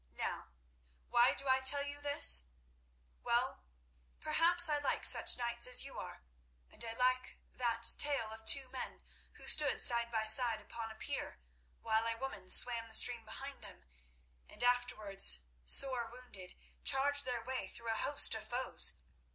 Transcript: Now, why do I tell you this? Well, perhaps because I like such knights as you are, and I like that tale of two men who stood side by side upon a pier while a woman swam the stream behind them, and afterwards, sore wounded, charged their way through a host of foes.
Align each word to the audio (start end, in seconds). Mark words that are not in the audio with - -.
Now, 0.17 0.47
why 1.09 1.35
do 1.35 1.47
I 1.47 1.59
tell 1.61 1.83
you 1.83 2.01
this? 2.01 2.45
Well, 3.21 3.65
perhaps 4.19 4.65
because 4.65 4.79
I 4.83 4.83
like 4.83 5.05
such 5.05 5.37
knights 5.37 5.67
as 5.67 5.83
you 5.85 5.99
are, 5.99 6.23
and 6.71 6.83
I 6.83 6.93
like 6.93 7.37
that 7.53 7.85
tale 7.99 8.31
of 8.31 8.43
two 8.43 8.67
men 8.69 9.03
who 9.33 9.45
stood 9.45 9.79
side 9.79 10.09
by 10.09 10.25
side 10.25 10.59
upon 10.59 10.89
a 10.89 10.95
pier 10.95 11.39
while 11.81 12.07
a 12.07 12.17
woman 12.17 12.49
swam 12.49 12.87
the 12.87 12.95
stream 12.95 13.23
behind 13.25 13.61
them, 13.61 13.85
and 14.49 14.63
afterwards, 14.63 15.43
sore 15.65 16.09
wounded, 16.11 16.55
charged 16.83 17.25
their 17.25 17.43
way 17.43 17.67
through 17.67 17.89
a 17.91 17.93
host 17.93 18.33
of 18.33 18.47
foes. 18.47 18.93